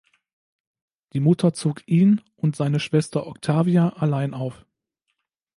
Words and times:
Die 1.13 1.19
Mutter 1.19 1.53
zog 1.53 1.87
ihn 1.87 2.21
und 2.35 2.55
seine 2.55 2.79
Schwester 2.79 3.27
Octavia 3.27 3.89
allein 3.89 4.33
auf. 4.33 4.65